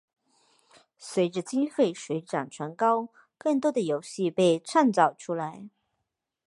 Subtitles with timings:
[0.97, 5.69] 随着经费水涨船高更多的游戏被创造出来。